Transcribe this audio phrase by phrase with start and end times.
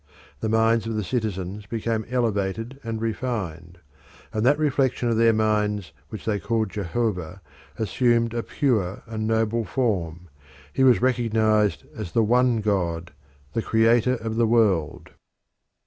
[0.39, 3.77] The minds of the citizens became elevated and refined,
[4.33, 7.39] and that reflection of their minds which they called Jehovah
[7.77, 10.27] assumed a pure and noble form:
[10.73, 13.11] he was recognised as the one God,
[13.53, 15.11] the Creator of the world.